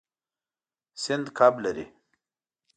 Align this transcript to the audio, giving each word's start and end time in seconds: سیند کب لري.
سیند 1.01 1.25
کب 1.37 1.53
لري. 1.63 1.85